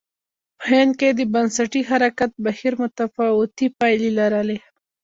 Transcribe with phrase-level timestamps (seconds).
[0.57, 4.57] په هند کې د بنسټي حرکت بهیر متفاوتې پایلې لرلې.